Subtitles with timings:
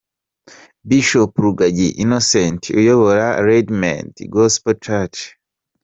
[0.89, 5.19] Bishop Rugagi Innocent, uyobora Redeemed Gospel Church.